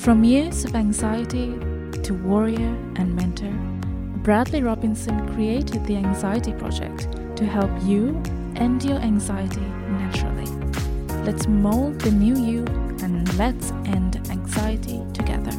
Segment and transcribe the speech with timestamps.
[0.00, 1.52] From years of anxiety
[2.04, 3.52] to warrior and mentor,
[4.22, 8.18] Bradley Robinson created the Anxiety Project to help you
[8.56, 10.46] end your anxiety naturally.
[11.22, 12.64] Let's mold the new you
[13.02, 15.52] and let's end anxiety together.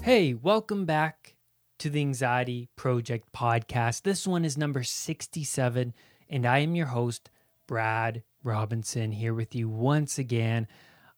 [0.00, 1.36] Hey, welcome back
[1.80, 4.00] to the Anxiety Project podcast.
[4.00, 5.92] This one is number 67,
[6.30, 7.28] and I am your host,
[7.66, 10.66] Brad Robinson, here with you once again.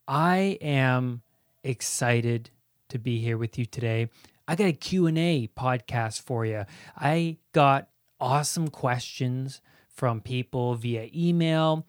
[0.08, 1.22] I am
[1.64, 2.50] excited
[2.88, 4.08] to be here with you today.
[4.46, 6.64] I got a Q&A podcast for you.
[6.96, 7.88] I got
[8.20, 11.86] awesome questions from people via email,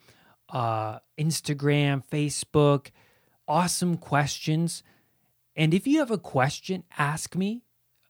[0.49, 2.89] uh, Instagram, Facebook,
[3.47, 4.83] awesome questions.
[5.55, 7.63] And if you have a question, ask me.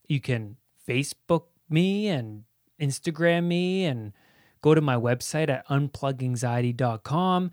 [0.07, 2.43] You can Facebook me and
[2.79, 4.13] Instagram me and
[4.61, 7.51] go to my website at unpluganxiety.com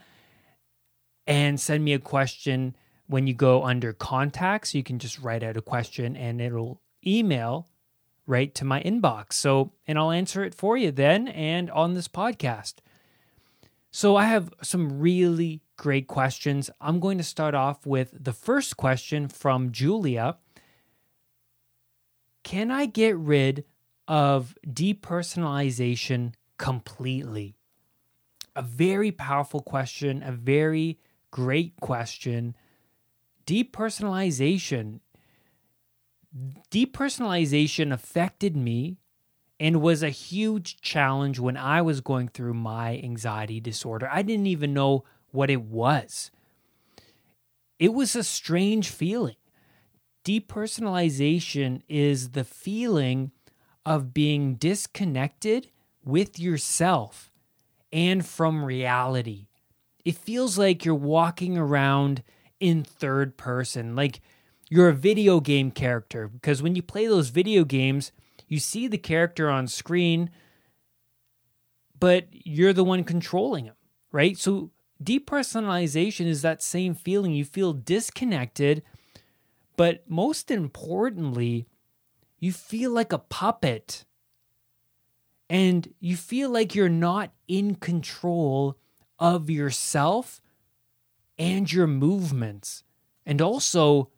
[1.27, 2.77] and send me a question
[3.11, 7.69] when you go under contacts, you can just write out a question and it'll email
[8.25, 9.33] right to my inbox.
[9.33, 12.75] So, and I'll answer it for you then and on this podcast.
[13.91, 16.71] So, I have some really great questions.
[16.81, 20.39] I'm going to start off with the first question from Julia
[22.45, 23.65] Can I get rid
[24.07, 27.57] of depersonalization completely?
[28.55, 31.01] A very powerful question, a very
[31.33, 32.55] great question
[33.51, 35.01] depersonalization
[36.71, 38.99] depersonalization affected me
[39.59, 44.09] and was a huge challenge when I was going through my anxiety disorder.
[44.11, 46.31] I didn't even know what it was.
[47.81, 49.35] It was a strange feeling.
[50.25, 53.33] Depersonalization is the feeling
[53.85, 55.69] of being disconnected
[56.05, 57.33] with yourself
[57.93, 59.49] and from reality.
[60.05, 62.23] It feels like you're walking around
[62.61, 63.97] in third person.
[63.97, 64.21] Like
[64.69, 68.13] you're a video game character because when you play those video games,
[68.47, 70.31] you see the character on screen,
[71.99, 73.75] but you're the one controlling him,
[74.13, 74.37] right?
[74.37, 74.71] So
[75.03, 77.33] depersonalization is that same feeling.
[77.33, 78.83] You feel disconnected,
[79.77, 81.67] but most importantly,
[82.39, 84.05] you feel like a puppet.
[85.49, 88.79] And you feel like you're not in control
[89.19, 90.40] of yourself
[91.41, 92.85] and your movements,
[93.25, 94.11] and also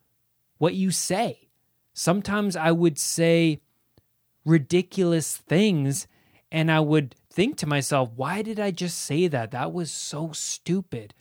[0.57, 1.47] what you say.
[1.93, 3.61] Sometimes I would say
[4.43, 6.05] ridiculous things,
[6.51, 9.51] and I would think to myself, why did I just say that?
[9.51, 11.13] That was so stupid.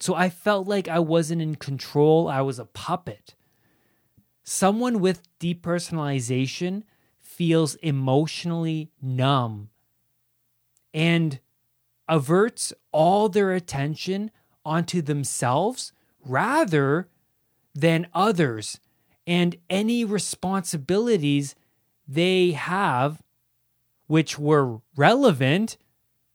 [0.00, 3.36] So I felt like I wasn't in control, I was a puppet.
[4.42, 6.82] Someone with depersonalization
[7.20, 9.68] feels emotionally numb
[10.92, 11.38] and
[12.08, 14.32] averts all their attention
[14.70, 15.92] onto themselves
[16.24, 17.08] rather
[17.74, 18.78] than others
[19.26, 21.56] and any responsibilities
[22.06, 23.20] they have
[24.06, 25.76] which were relevant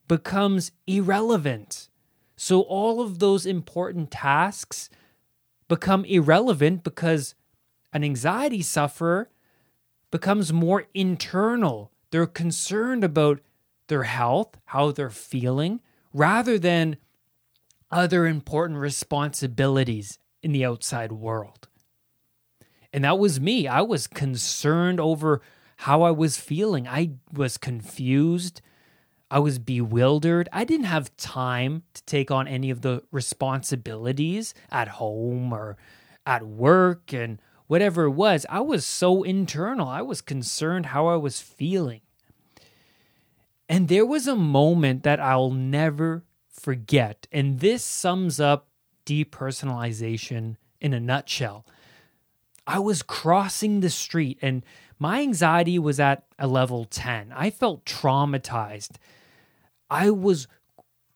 [0.10, 1.90] becomes irrelevant.
[2.36, 4.90] So all of those important tasks
[5.70, 7.36] become irrelevant because
[7.94, 9.30] an anxiety sufferer
[10.12, 11.90] becomes more internal.
[12.12, 13.40] They're concerned about
[13.88, 15.80] their health how they're feeling
[16.14, 16.98] rather than
[17.96, 21.70] other important responsibilities in the outside world.
[22.92, 23.68] And that was me.
[23.70, 25.42] I was concerned over
[25.78, 26.90] how I was feeling.
[26.90, 28.62] I was confused.
[29.32, 30.50] I was bewildered.
[30.52, 35.78] I didn't have time to take on any of the responsibilities at home or
[36.26, 38.46] at work and whatever it was.
[38.50, 39.88] I was so internal.
[39.88, 42.02] I was concerned how I was feeling.
[43.70, 46.26] And there was a moment that I'll never
[46.66, 47.28] forget.
[47.32, 48.70] And this sums up
[49.06, 51.64] depersonalization in a nutshell.
[52.66, 54.64] I was crossing the street and
[54.98, 57.32] my anxiety was at a level 10.
[57.36, 58.94] I felt traumatized.
[59.92, 60.48] I was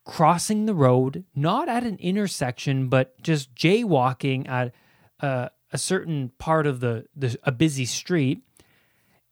[0.06, 4.72] crossing the road, not at an intersection, but just jaywalking at
[5.20, 8.44] a, a certain part of the, the a busy street.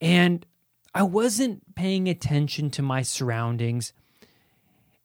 [0.01, 0.47] And
[0.95, 3.93] I wasn't paying attention to my surroundings.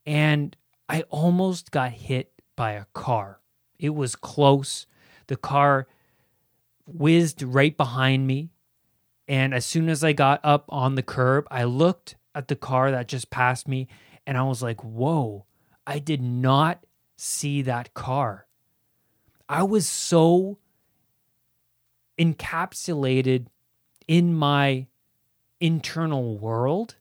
[0.07, 0.57] And
[0.89, 3.41] I almost got hit by a car.
[3.79, 4.87] It was close.
[5.27, 5.87] The car
[6.87, 8.51] whizzed right behind me.
[9.29, 12.91] And as soon as I got up on the curb, I looked at the car
[12.91, 13.89] that just passed me
[14.27, 15.47] and I was like, whoa,
[15.87, 16.85] I did not
[17.17, 18.47] see that car.
[19.49, 20.59] I was so
[22.19, 23.47] encapsulated
[24.07, 24.87] in my
[25.61, 26.97] internal world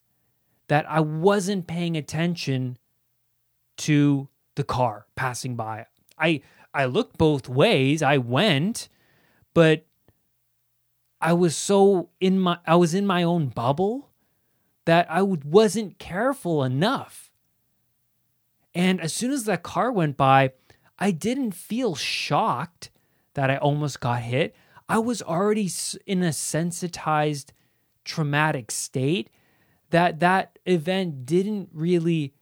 [0.68, 2.77] that I wasn't paying attention
[3.81, 5.86] to the car passing by.
[6.18, 6.42] I
[6.74, 8.01] I looked both ways.
[8.01, 8.88] I went,
[9.54, 9.86] but
[11.19, 14.10] I was so in my I was in my own bubble
[14.86, 17.31] that I wasn't careful enough.
[18.74, 20.51] And as soon as that car went by,
[20.98, 22.89] I didn't feel shocked
[23.34, 24.56] that I almost got hit.
[24.88, 25.69] I was already
[26.06, 27.54] in a sensitized
[28.04, 29.30] traumatic state
[29.89, 32.34] that that event didn't really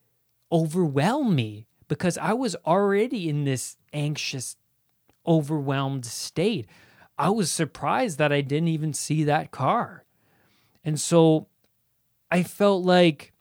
[0.52, 4.56] overwhelm me because I was already in this anxious
[5.26, 6.68] overwhelmed state.
[7.18, 10.06] I was surprised that I didn't even see that car.
[10.84, 11.48] And so
[12.32, 13.34] I felt like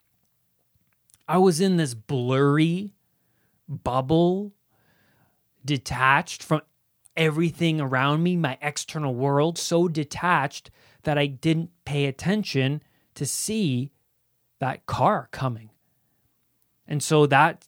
[1.28, 2.94] I was in this blurry
[3.68, 4.52] bubble,
[5.64, 6.62] detached from
[7.16, 10.70] everything around me, my external world, so detached
[11.02, 12.82] that I didn't pay attention
[13.14, 13.92] to see
[14.60, 15.70] that car coming.
[16.88, 17.66] And so that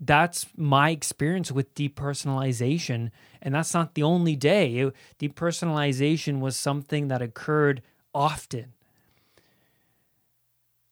[0.00, 3.10] that's my experience with depersonalization.
[3.40, 4.76] And that's not the only day.
[4.76, 7.82] It, depersonalization was something that occurred
[8.14, 8.72] often.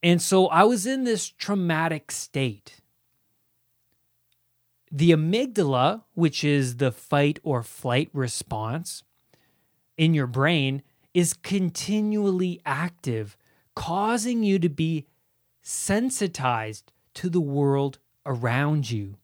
[0.03, 2.81] And so I was in this traumatic state.
[4.93, 9.03] The amygdala, which is the fight or flight response
[9.97, 10.83] in your brain,
[11.15, 13.37] is continually active,
[13.75, 15.07] causing you to be
[15.63, 19.17] sensitized to the world around you.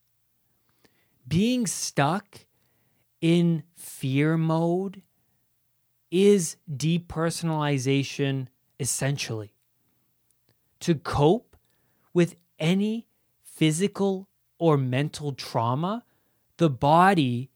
[1.27, 2.47] Being stuck
[3.21, 5.03] in fear mode
[6.11, 8.49] is depersonalization
[8.79, 9.55] essentially.
[10.81, 11.57] To cope
[12.15, 13.07] with any
[13.43, 14.29] physical
[14.59, 16.05] or mental trauma,
[16.57, 17.51] the body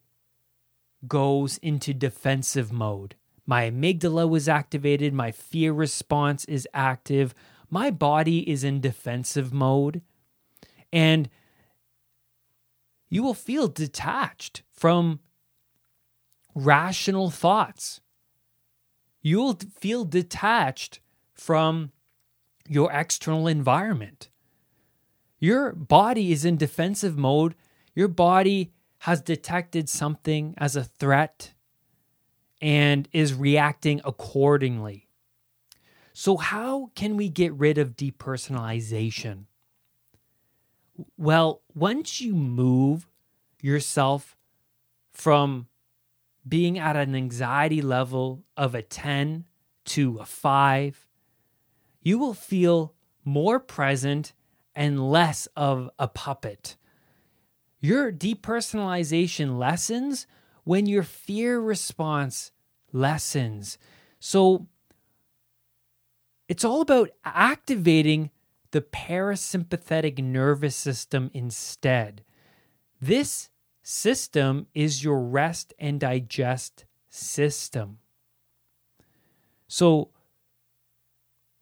[1.09, 3.17] goes into defensive mode.
[3.47, 7.35] My amygdala was activated, my fear response is active,
[7.71, 10.03] my body is in defensive mode.
[10.95, 11.29] And
[13.09, 15.19] you will feel detached from
[16.55, 18.01] rational thoughts.
[19.21, 21.01] You will feel detached
[21.35, 21.91] from
[22.69, 24.29] your external environment.
[25.41, 27.57] Your body is in defensive mode.
[27.97, 31.55] Your body has detected something as a threat
[32.63, 35.09] and is reacting accordingly.
[36.13, 39.47] So, how can we get rid of depersonalization?
[41.17, 43.09] Well, once you move
[43.61, 44.37] yourself
[45.13, 45.69] from
[46.47, 49.45] being at an anxiety level of a 10
[49.87, 51.07] to a 5,
[52.03, 52.95] you will feel
[53.25, 54.33] more present
[54.75, 56.77] and less of a puppet.
[57.81, 60.27] Your depersonalization lessens
[60.65, 62.53] when your fear response
[62.93, 63.79] lessens.
[64.21, 64.67] So
[66.49, 68.31] it's all about activating
[68.75, 72.25] the parasympathetic nervous system instead.
[73.01, 73.49] This
[73.85, 77.99] system is your rest and digest system.
[79.69, 80.11] So,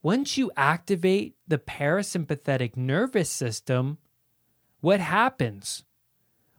[0.03, 3.99] once you activate the parasympathetic nervous system,
[4.81, 5.85] what happens?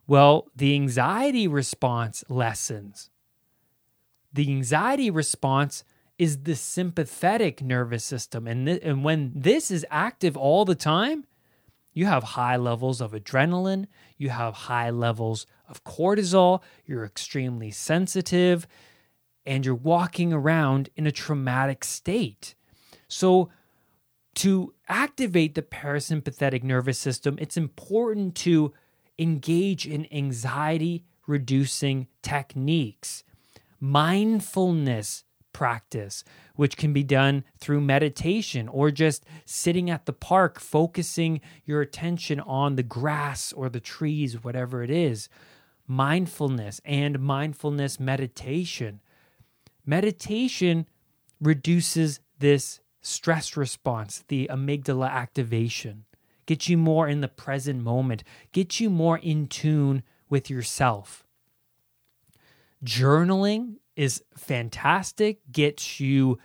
[0.06, 3.10] Well, the anxiety response lessens.
[4.32, 5.84] The anxiety response
[6.18, 8.48] is the sympathetic nervous system.
[8.48, 11.26] And, th- and when this is active all the time,
[11.94, 13.86] you have high levels of adrenaline,
[14.18, 18.68] you have high levels of cortisol, you're extremely sensitive,
[19.46, 22.56] and you're walking around in a traumatic state.
[23.08, 23.50] So,
[24.36, 28.74] to activate the parasympathetic nervous system, it's important to
[29.20, 33.24] engage in anxiety reducing techniques,
[33.80, 36.24] mindfulness practice,
[36.56, 42.40] which can be done through meditation or just sitting at the park, focusing your attention
[42.42, 45.30] on the grass or the trees, whatever it is.
[45.88, 49.02] Mindfulness and mindfulness meditation.
[49.86, 50.88] Meditation
[51.42, 56.06] reduces this stress response, the amygdala activation,
[56.46, 61.26] get you more in the present moment, get you more in tune with yourself.
[62.84, 66.40] Journaling is fantastic, gets you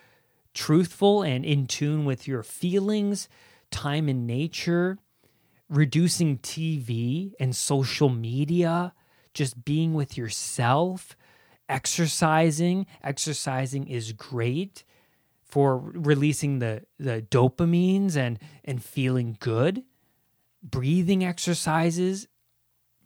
[0.54, 3.28] truthful and in tune with your feelings,
[3.70, 4.98] time in nature,
[5.68, 8.92] reducing TV and social media,
[9.34, 11.16] just being with yourself,
[11.68, 12.86] exercising.
[13.02, 14.84] Exercising is great
[15.42, 19.84] for releasing the, the dopamines and, and feeling good.
[20.62, 22.26] Breathing exercises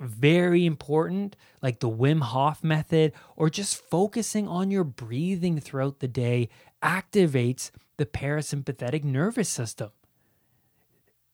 [0.02, 6.09] very important, like the Wim Hof method, or just focusing on your breathing throughout the
[6.09, 6.49] day
[6.82, 9.90] activates the parasympathetic nervous system.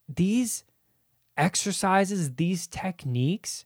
[0.09, 0.65] These
[1.37, 3.65] exercises, these techniques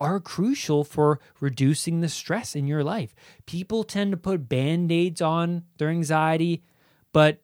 [0.00, 3.14] are crucial for reducing the stress in your life.
[3.46, 6.64] People tend to put band aids on their anxiety,
[7.12, 7.42] but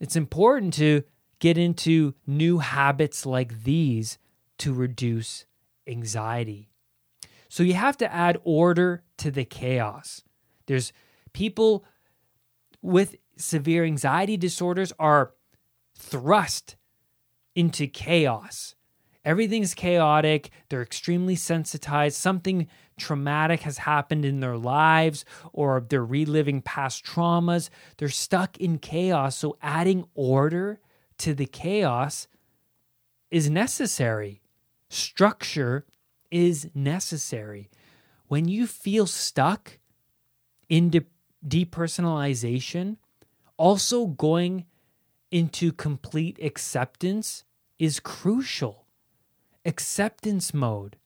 [0.00, 1.02] it's important to
[1.40, 4.18] get into new habits like these
[4.58, 5.44] to reduce
[5.88, 6.70] anxiety.
[7.48, 10.22] So you have to add order to the chaos.
[10.66, 10.92] There's
[11.32, 11.84] people
[12.82, 15.32] with severe anxiety disorders are
[15.96, 16.76] thrust
[17.54, 18.74] into chaos.
[19.24, 20.50] Everything's chaotic.
[20.68, 22.16] They're extremely sensitized.
[22.16, 22.68] Something
[22.98, 27.68] traumatic has happened in their lives, or they're reliving past traumas.
[27.96, 29.36] They're stuck in chaos.
[29.36, 30.80] So, adding order
[31.18, 32.28] to the chaos
[33.30, 34.40] is necessary.
[34.88, 35.84] Structure
[36.30, 37.70] is necessary.
[38.28, 39.78] When you feel stuck
[40.68, 41.06] in de-
[41.46, 42.96] depersonalization,
[43.56, 44.66] also going
[45.30, 47.44] into complete acceptance
[47.78, 48.86] is crucial.
[49.64, 50.96] Acceptance mode.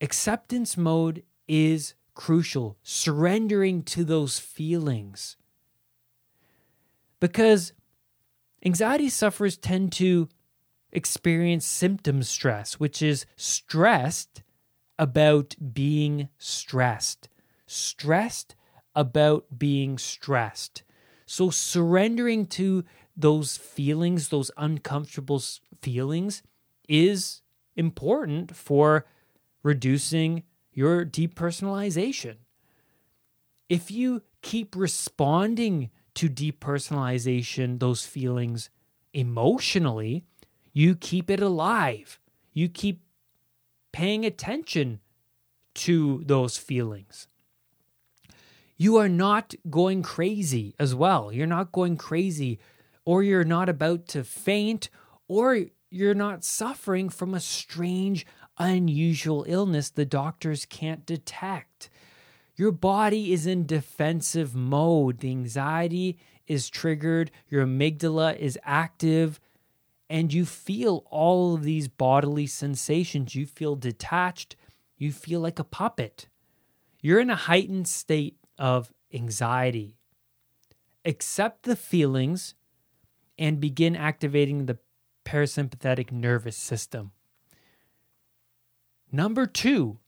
[0.00, 2.76] Acceptance mode is crucial.
[2.82, 5.36] Surrendering to those feelings.
[7.20, 7.72] Because
[8.64, 10.28] anxiety sufferers tend to
[10.94, 14.42] experience symptom stress, which is stressed
[14.98, 17.28] about being stressed.
[17.66, 18.54] Stressed
[18.94, 20.82] about being stressed.
[21.26, 22.84] So, surrendering to
[23.16, 25.42] those feelings, those uncomfortable
[25.82, 26.42] feelings,
[26.88, 27.42] is
[27.76, 29.06] important for
[29.62, 32.36] reducing your depersonalization.
[33.68, 38.70] If you keep responding to depersonalization, those feelings
[39.12, 40.24] emotionally,
[40.74, 42.20] you keep it alive.
[42.52, 43.00] You keep
[43.92, 45.00] paying attention
[45.74, 47.28] to those feelings
[48.76, 51.32] you are not going crazy as well.
[51.32, 52.58] You're not going crazy,
[53.04, 54.90] or you're not about to faint,
[55.28, 58.26] or you're not suffering from a strange,
[58.58, 61.88] unusual illness the doctors can't detect.
[62.56, 65.20] Your body is in defensive mode.
[65.20, 69.40] The anxiety is triggered, your amygdala is active,
[70.08, 73.34] and you feel all of these bodily sensations.
[73.34, 74.56] You feel detached,
[74.96, 76.28] you feel like a puppet.
[77.00, 79.96] You're in a heightened state of anxiety.
[81.04, 82.54] Accept the feelings
[83.38, 84.78] and begin activating the
[85.24, 87.12] parasympathetic nervous system.
[89.10, 89.98] Number two,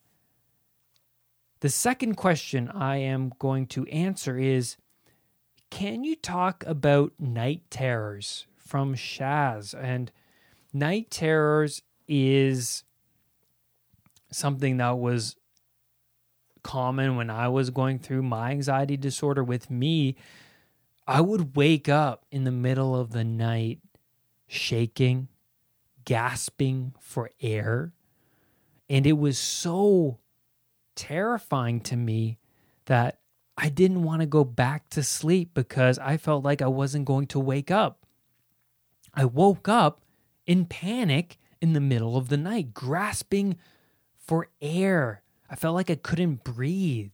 [1.61, 4.77] the second question I am going to answer is
[5.71, 9.75] Can you talk about night terrors from Shaz?
[9.75, 10.11] And
[10.73, 12.85] night terrors is
[14.31, 15.37] something that was
[16.63, 20.17] common when I was going through my anxiety disorder with me.
[21.07, 23.79] I would wake up in the middle of the night
[24.49, 25.29] shaking,
[26.05, 27.93] gasping for air.
[28.89, 30.19] And it was so
[30.95, 32.39] terrifying to me
[32.87, 33.21] that
[33.57, 37.27] I didn't want to go back to sleep because I felt like I wasn't going
[37.29, 38.06] to wake up.
[39.17, 40.03] I woke up
[40.47, 43.57] in panic in the middle of the night, grasping
[44.15, 45.23] for air.
[45.49, 47.13] I felt like I couldn't breathe.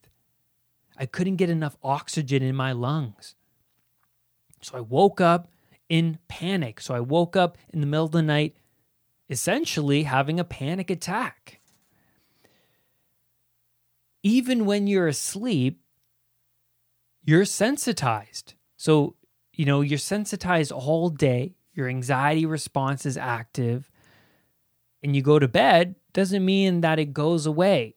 [0.99, 3.37] I couldn't get enough oxygen in my lungs.
[4.61, 5.49] So I woke up
[5.89, 6.81] in panic.
[6.81, 8.57] So I woke up in the middle of the night,
[9.31, 11.61] essentially having a panic attack.
[14.23, 15.81] Even when you're asleep,
[17.25, 18.55] you're sensitized.
[18.77, 19.17] So,
[19.53, 23.91] you know, you're sensitized all day, your anxiety response is active,
[25.03, 27.95] and you go to bed, doesn't mean that it goes away.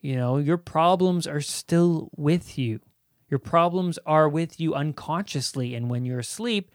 [0.00, 2.80] You know, your problems are still with you.
[3.28, 5.74] Your problems are with you unconsciously.
[5.74, 6.70] And when you're asleep,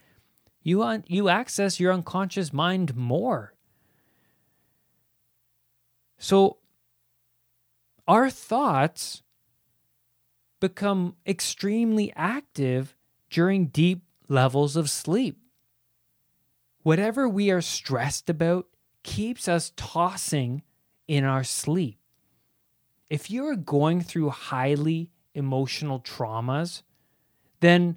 [0.62, 3.54] you, un- you access your unconscious mind more.
[6.18, 6.58] So,
[8.08, 9.24] our thoughts
[10.60, 12.96] become extremely active
[13.30, 15.38] during deep levels of sleep.
[16.84, 18.68] Whatever we are stressed about
[19.04, 20.62] keeps us tossing
[21.08, 22.00] in our sleep
[23.13, 26.82] if you're going through highly emotional traumas,
[27.60, 27.96] then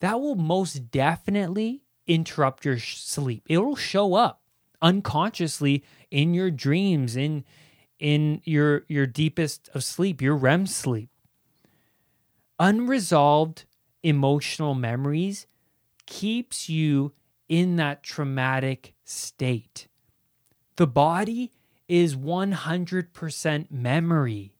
[0.00, 3.44] that will most definitely interrupt your sleep.
[3.50, 4.40] It will show up
[4.80, 7.44] unconsciously in your dreams, in
[7.98, 11.10] in your your deepest of sleep, your REM sleep.
[12.58, 13.66] Unresolved
[14.02, 15.46] emotional memories
[16.06, 17.12] keeps you
[17.48, 19.88] in that traumatic state.
[20.76, 21.52] The body
[21.88, 24.52] is 100% memory.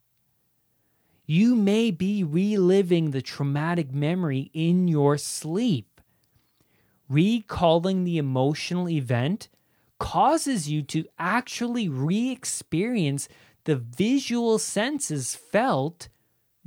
[1.27, 6.01] You may be reliving the traumatic memory in your sleep.
[7.09, 9.49] Recalling the emotional event
[9.99, 13.29] causes you to actually re experience
[13.65, 16.09] the visual senses felt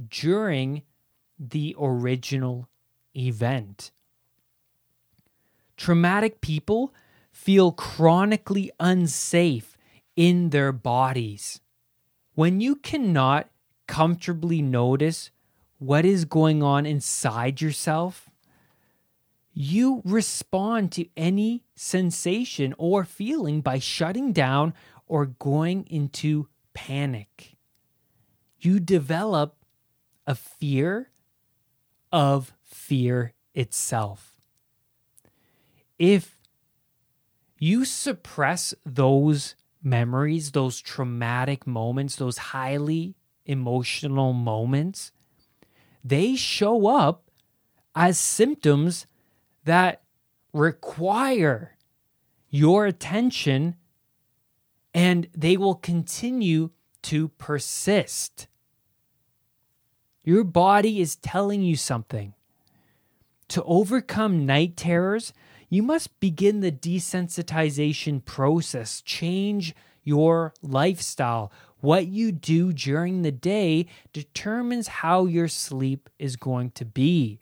[0.10, 0.84] during
[1.40, 2.70] the original
[3.16, 3.92] event.
[5.82, 6.94] Traumatic people
[7.32, 9.76] feel chronically unsafe
[10.16, 11.60] in their bodies.
[12.36, 13.50] When you cannot
[13.88, 15.32] comfortably notice
[15.80, 18.30] what is going on inside yourself,
[19.56, 24.76] you respond to any sensation or feeling by shutting down
[25.08, 27.58] or going into panic.
[28.60, 29.56] You develop
[30.28, 31.10] a fear
[32.12, 34.31] of fear itself.
[36.02, 36.36] If
[37.60, 39.54] you suppress those
[39.84, 43.14] memories, those traumatic moments, those highly
[43.46, 45.12] emotional moments,
[46.04, 47.30] they show up
[47.96, 49.06] as symptoms
[49.66, 50.02] that
[50.54, 51.78] require
[52.50, 53.76] your attention
[54.96, 56.72] and they will continue
[57.04, 58.48] to persist.
[60.24, 62.34] Your body is telling you something.
[63.50, 65.32] To overcome night terrors,
[65.72, 69.74] you must begin the desensitization process, change
[70.04, 71.50] your lifestyle.
[71.80, 77.40] What you do during the day determines how your sleep is going to be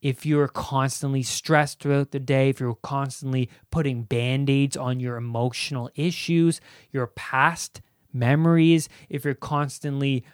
[0.00, 5.16] if you're constantly stressed throughout the day, if you're constantly putting band aids on your
[5.16, 10.24] emotional issues, your past memories, if you're constantly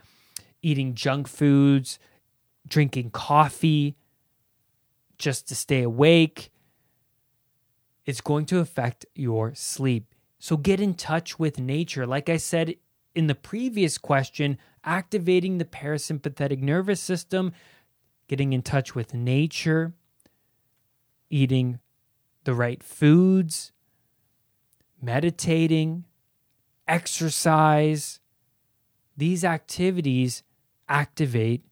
[0.63, 1.99] eating junk foods,
[2.69, 3.97] drinking coffee
[5.19, 6.51] just to stay awake,
[8.07, 10.15] it's going to affect your sleep.
[10.39, 12.07] So get in touch with nature.
[12.07, 12.77] Like I said
[13.15, 17.53] in the previous question, activating the parasympathetic nervous system
[18.29, 19.95] getting in touch with nature,
[21.31, 21.79] eating
[22.45, 23.73] the right foods,
[25.01, 26.05] meditating,
[26.89, 28.21] exercise.
[29.17, 30.43] These activities
[30.89, 31.65] activate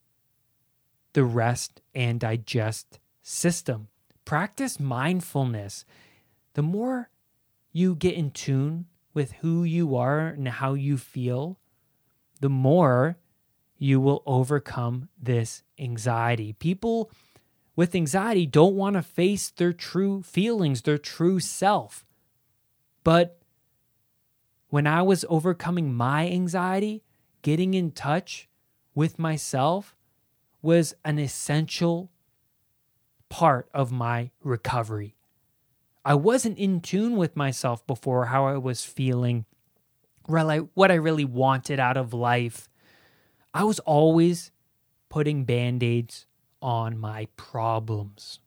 [1.13, 3.89] the rest and digest system.
[4.25, 5.85] Practice mindfulness.
[6.55, 7.11] The more
[7.73, 11.59] you get in tune with who you are and how you feel,
[12.41, 13.19] the more
[13.79, 16.53] you will overcome this anxiety.
[16.55, 17.11] People
[17.77, 22.05] with anxiety don't want to face their true feelings, their true self.
[23.03, 23.39] But
[24.69, 27.03] when I was overcoming my anxiety,
[27.43, 28.49] getting in touch
[28.95, 29.95] with myself
[30.63, 32.11] was an essential
[33.29, 35.17] part of my recovery.
[36.05, 39.47] I wasn't in tune with myself before, how I was feeling,
[40.27, 42.69] what I really wanted out of life.
[43.55, 44.51] I was always
[45.09, 46.27] putting band aids
[46.61, 48.41] on my problems.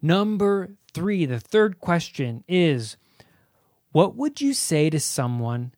[0.00, 2.96] Number three, the third question is
[3.92, 5.72] What would you say to someone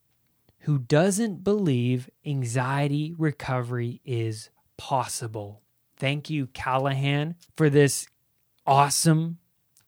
[0.60, 5.62] who doesn't believe anxiety recovery is possible?
[5.96, 8.06] Thank you, Callahan, for this
[8.66, 9.38] awesome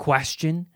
[0.02, 0.66] question.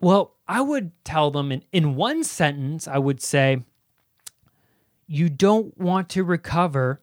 [0.00, 3.60] Well, I would tell them in, in one sentence, I would say,
[5.06, 7.02] you don't want to recover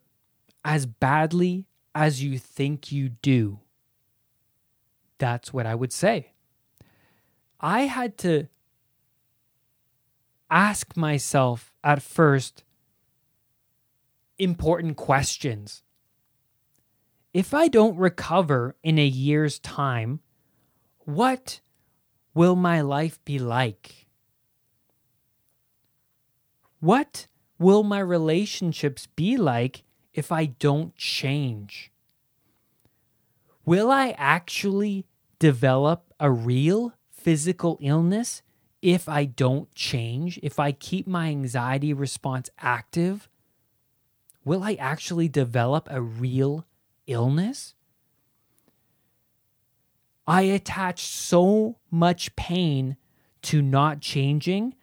[0.66, 3.60] as badly as you think you do.
[5.20, 6.32] That's what I would say.
[7.60, 8.48] I had to
[10.50, 12.64] ask myself at first
[14.40, 15.84] important questions.
[17.34, 20.22] If I don't recover in a year's time,
[21.00, 21.62] what
[22.34, 24.08] will my life be like?
[26.80, 27.28] What
[27.60, 31.92] will my relationships be like if I don't change?
[33.64, 35.06] Will I actually
[35.38, 38.42] develop a real physical illness
[38.82, 40.40] if I don't change?
[40.42, 43.30] If I keep my anxiety response active?
[44.44, 46.66] Will I actually develop a real
[47.10, 47.74] illness?
[50.28, 52.96] I attach so much pain
[53.42, 54.76] to not changing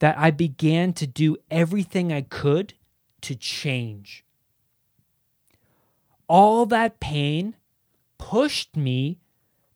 [0.00, 2.74] that I began to do everything I could
[3.22, 4.24] to change.
[6.28, 7.56] All that pain
[8.18, 9.20] pushed me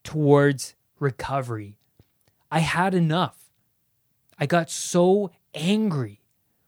[0.04, 1.78] towards recovery.
[2.50, 3.50] I had enough.
[4.38, 6.20] I got so angry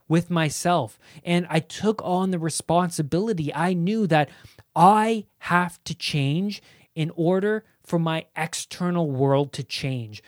[0.08, 3.54] with myself and I took on the responsibility.
[3.54, 4.30] I knew that
[4.74, 6.62] I have to change
[6.94, 10.22] in order for my external world to change.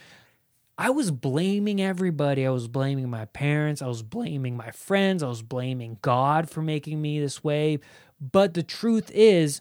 [0.78, 2.46] I was blaming everybody.
[2.46, 3.82] I was blaming my parents.
[3.82, 5.22] I was blaming my friends.
[5.22, 7.80] I was blaming God for making me this way.
[8.20, 9.60] But the truth is,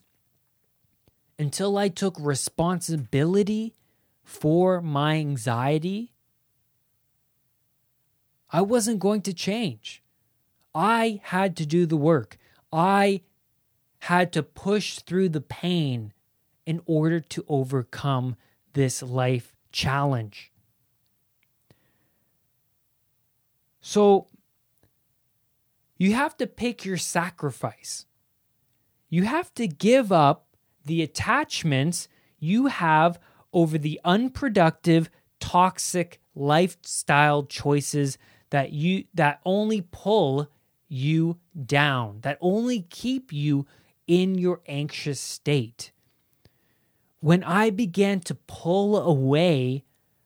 [1.37, 3.75] until I took responsibility
[4.23, 6.13] for my anxiety,
[8.51, 10.01] I wasn't going to change.
[10.81, 12.37] I had to do the work.
[12.71, 13.23] I
[14.03, 16.13] had to push through the pain
[16.65, 18.37] in order to overcome
[18.71, 20.53] this life challenge.
[23.81, 24.27] So
[25.97, 28.05] you have to pick your sacrifice.
[29.09, 30.47] You have to give up
[30.85, 32.07] the attachments
[32.39, 33.19] you have
[33.51, 35.09] over the unproductive,
[35.41, 38.17] toxic lifestyle choices
[38.49, 40.49] that you that only pull
[40.89, 43.65] you down, that only keep you
[44.07, 45.91] in your anxious state.
[47.21, 49.83] When I began to pull away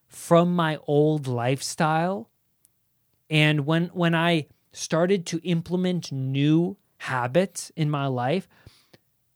[0.07, 2.29] from my old lifestyle,
[3.29, 8.47] and when when I started to implement new habits in my life,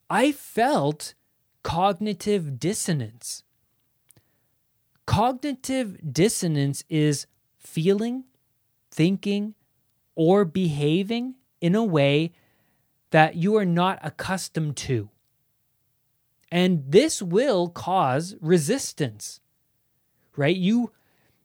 [0.09, 1.13] I felt
[1.63, 3.43] cognitive dissonance.
[5.05, 8.23] Cognitive dissonance is feeling,
[8.91, 9.55] thinking,
[10.17, 12.33] or behaving in a way
[13.11, 15.09] that you are not accustomed to.
[16.51, 19.39] And this will cause resistance,
[20.35, 20.55] right?
[20.55, 20.91] You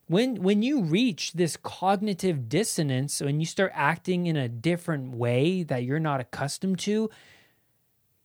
[0.06, 5.62] when when you reach this cognitive dissonance when you start acting in a different way
[5.62, 7.08] that you're not accustomed to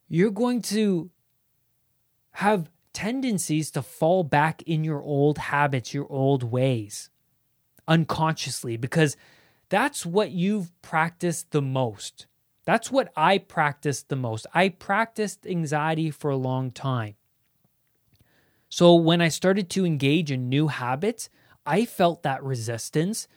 [0.10, 1.10] you're going to
[2.31, 7.10] have tendencies to fall back in your old habits your old ways
[7.88, 9.15] unconsciously because
[9.69, 12.27] that's what you've practiced the most.
[12.65, 14.45] That's what I practiced the most.
[14.53, 17.15] I practiced anxiety for a long time.
[18.69, 21.30] So when I started to engage in new habits
[21.67, 23.27] I felt that resistance,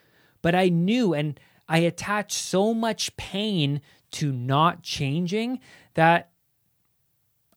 [0.41, 1.39] but I knew and
[1.69, 3.81] I attached so much pain
[4.13, 5.59] to not changing
[5.95, 6.31] that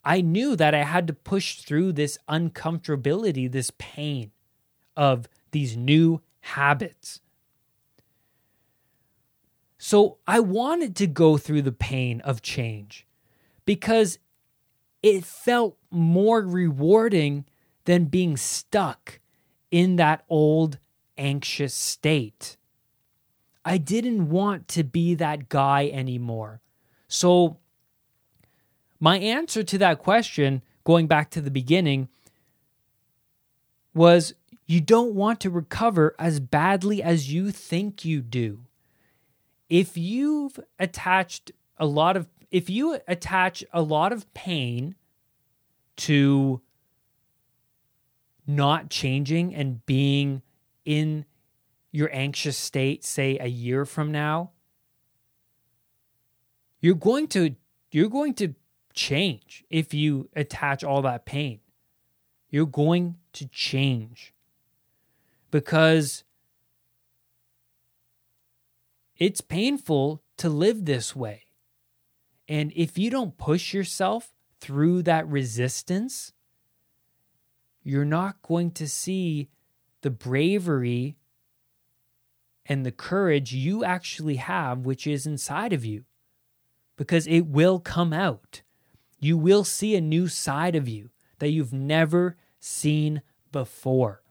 [0.04, 4.32] I knew that I had to push through this uncomfortability, this pain
[4.98, 7.22] of these new habits.
[9.86, 13.06] So I wanted to go through the pain of change
[13.66, 14.18] because
[15.02, 17.44] it felt more rewarding
[17.84, 19.20] than being stuck
[19.72, 20.80] in that old
[21.18, 22.56] anxious state.
[23.66, 26.62] I didn't want to be that guy anymore.
[27.10, 27.58] So,
[29.02, 32.08] my answer to that question, going back to the beginning,
[33.94, 34.34] was
[34.66, 38.62] you don't want to recover as badly as you think you do.
[39.74, 44.94] If you've attached a lot of, if you attach a lot of pain
[45.98, 46.62] to
[48.46, 50.44] not changing and being
[50.86, 51.26] in
[51.92, 54.52] your anxious state say a year from now
[56.80, 57.56] you're going to
[57.92, 58.54] you're going to
[58.94, 61.62] change if you attach all that pain.
[62.52, 64.36] You're going to change
[65.50, 66.24] because
[69.18, 71.44] it's painful to live this way
[72.48, 76.34] and if you don't push yourself through that resistance
[77.84, 79.50] you're not going to see
[80.02, 81.18] the bravery
[82.66, 86.06] and the courage you actually have, which is inside of you,
[86.96, 88.62] because it will come out.
[89.20, 93.22] You will see a new side of you that you've never seen
[93.52, 94.22] before.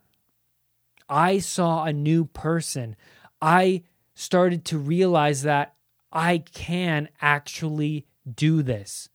[1.09, 2.97] I saw a new person.
[3.40, 3.83] I
[4.22, 5.74] started to realize that
[6.12, 9.08] I can actually do this.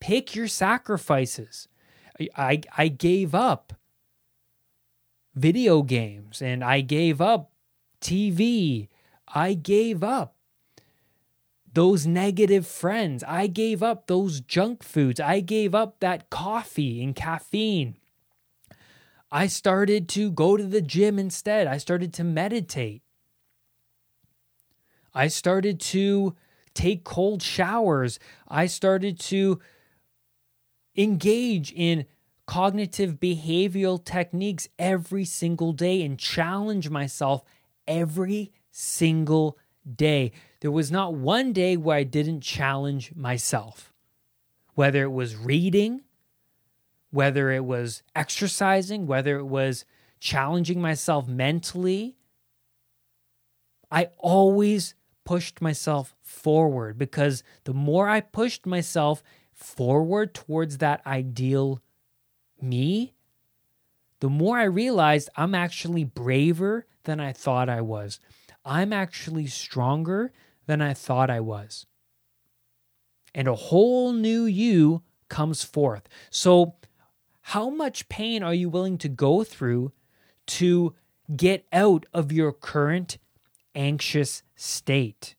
[0.00, 1.68] Pick your sacrifices.
[2.36, 3.72] I, I gave up
[5.34, 7.52] video games and I gave up
[8.00, 8.88] TV.
[9.28, 10.36] I gave up
[11.72, 13.24] those negative friends.
[13.26, 15.20] I gave up those junk foods.
[15.20, 17.96] I gave up that coffee and caffeine.
[19.30, 21.66] I started to go to the gym instead.
[21.66, 23.03] I started to meditate.
[25.14, 26.34] I started to
[26.74, 28.18] take cold showers.
[28.48, 29.60] I started to
[30.96, 32.06] engage in
[32.46, 37.42] cognitive behavioral techniques every single day and challenge myself
[37.86, 39.56] every single
[39.96, 40.32] day.
[40.60, 43.92] There was not one day where I didn't challenge myself,
[44.74, 46.02] whether it was reading,
[47.10, 49.84] whether it was exercising, whether it was
[50.18, 52.16] challenging myself mentally.
[53.90, 61.80] I always pushed myself forward because the more I pushed myself forward towards that ideal
[62.60, 63.14] me,
[64.20, 68.20] the more I realized I'm actually braver than I thought I was.
[68.64, 70.32] I'm actually stronger
[70.66, 71.86] than I thought I was.
[73.34, 76.08] And a whole new you comes forth.
[76.30, 76.76] So,
[77.48, 79.92] how much pain are you willing to go through
[80.46, 80.94] to
[81.36, 83.18] get out of your current
[83.74, 85.34] anxious state?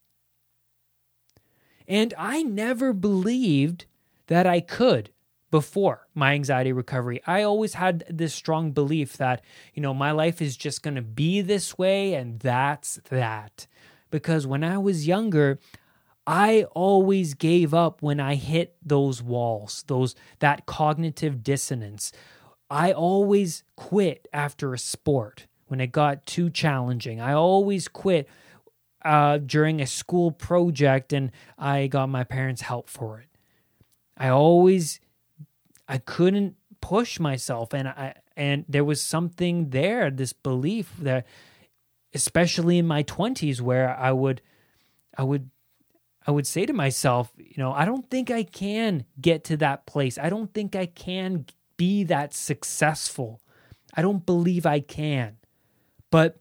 [1.88, 3.86] And I never believed
[4.26, 5.10] that I could
[5.50, 7.20] before my anxiety recovery.
[7.26, 9.42] I always had this strong belief that,
[9.74, 13.66] you know, my life is just going to be this way and that's that.
[14.10, 15.58] Because when I was younger,
[16.26, 22.10] I always gave up when I hit those walls, those that cognitive dissonance.
[22.68, 27.20] I always quit after a sport when it got too challenging.
[27.20, 28.28] I always quit
[29.04, 33.28] uh, during a school project and I got my parents' help for it.
[34.16, 35.00] I always
[35.88, 41.26] I couldn't push myself and I and there was something there this belief that
[42.14, 44.42] especially in my 20s where I would
[45.16, 45.50] I would
[46.26, 49.86] I would say to myself, you know, I don't think I can get to that
[49.86, 50.18] place.
[50.18, 53.40] I don't think I can be that successful.
[53.94, 55.36] I don't believe I can.
[56.10, 56.38] But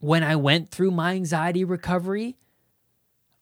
[0.00, 2.36] when I went through my anxiety recovery,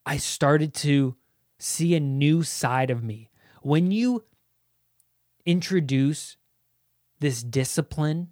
[0.05, 1.16] I started to
[1.59, 3.31] see a new side of me.
[3.62, 4.25] When you
[5.45, 6.37] introduce
[7.21, 8.29] this discipline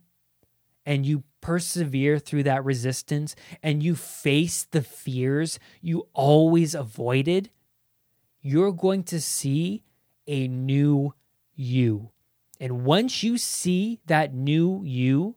[0.86, 7.50] and you persevere through that resistance and you face the fears you always avoided,
[8.40, 9.82] you're going to see
[10.26, 11.14] a new
[11.54, 12.10] you.
[12.60, 15.36] And once you see that new you,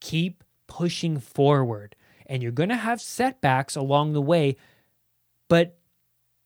[0.00, 1.96] keep pushing forward.
[2.26, 4.56] And you're going to have setbacks along the way,
[5.48, 5.78] but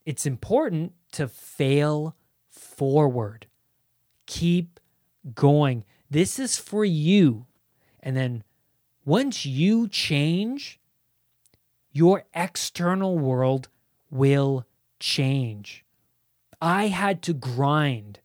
[0.04, 2.16] it's important to fail
[2.48, 3.46] forward.
[4.26, 4.80] Keep
[5.34, 5.84] going.
[6.10, 7.46] This is for you.
[8.00, 8.44] And then
[9.04, 10.80] once you change,
[11.92, 13.68] your external world
[14.10, 14.66] will
[15.00, 15.84] change.
[16.60, 18.20] I had to grind.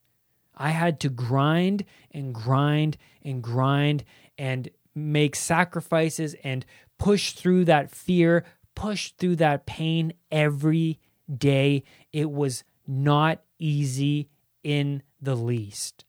[0.56, 4.04] I had to grind and grind and grind
[4.38, 6.66] and make sacrifices and
[6.98, 11.00] push through that fear, push through that pain every
[11.36, 11.84] day.
[12.12, 14.30] It was not easy
[14.64, 16.06] in the least.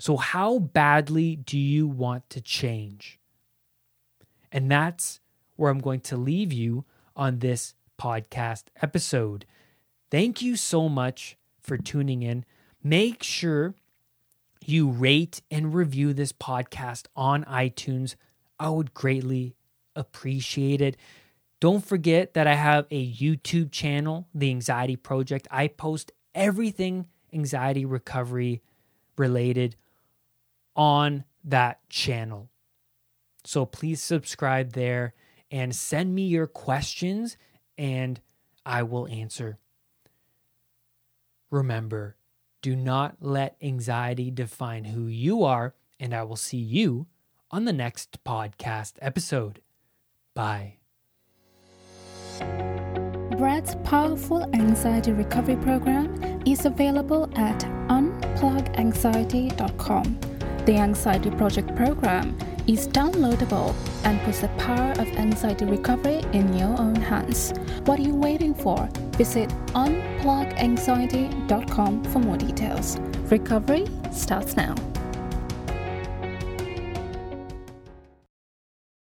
[0.00, 3.18] So, how badly do you want to change?
[4.52, 5.20] And that's
[5.56, 6.84] where I'm going to leave you
[7.16, 9.44] on this podcast episode.
[10.10, 12.44] Thank you so much for tuning in.
[12.82, 13.74] Make sure
[14.68, 18.14] you rate and review this podcast on iTunes.
[18.58, 19.56] I would greatly
[19.96, 20.96] appreciate it.
[21.60, 25.48] Don't forget that I have a YouTube channel, The Anxiety Project.
[25.50, 28.62] I post everything anxiety recovery
[29.16, 29.76] related
[30.76, 32.48] on that channel.
[33.44, 35.14] So please subscribe there
[35.50, 37.36] and send me your questions
[37.76, 38.20] and
[38.66, 39.58] I will answer.
[41.50, 42.17] Remember,
[42.62, 47.06] do not let anxiety define who you are, and I will see you
[47.50, 49.60] on the next podcast episode.
[50.34, 50.74] Bye.
[53.38, 60.18] Brad's powerful anxiety recovery program is available at unpluganxiety.com.
[60.64, 66.78] The Anxiety Project program is downloadable and puts the power of anxiety recovery in your
[66.78, 67.52] own hands.
[67.86, 68.86] What are you waiting for?
[69.18, 72.98] Visit unpluganxiety.com for more details.
[73.30, 74.87] Recovery starts now.